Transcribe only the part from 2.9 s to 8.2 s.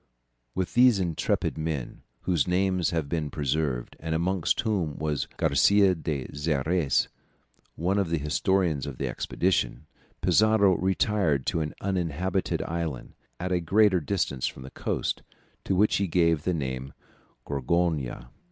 been preserved, and amongst whom was Garcia de Xerès, one of the